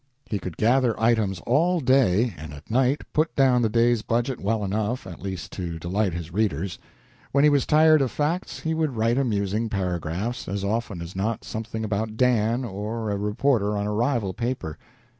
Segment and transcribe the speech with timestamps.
[0.25, 4.63] He could gather items all day, and at night put down the day's budget well
[4.65, 6.79] enough, at least, to delight his readers.
[7.31, 11.43] When he was tired of facts, he would write amusing paragraphs, as often as not
[11.43, 14.75] something about Dan, or a reporter on a rival paper.